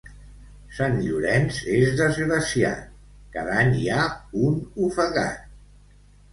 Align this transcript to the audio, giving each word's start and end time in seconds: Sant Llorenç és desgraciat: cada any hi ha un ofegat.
Sant 0.77 0.95
Llorenç 1.03 1.59
és 1.81 1.91
desgraciat: 1.99 2.81
cada 3.37 3.61
any 3.61 3.73
hi 3.83 3.87
ha 4.01 4.09
un 4.49 4.59
ofegat. 4.91 5.49